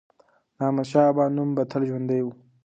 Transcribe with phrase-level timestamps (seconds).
[0.55, 2.33] د احمدشاه بابا نوم به تل ژوندی وي.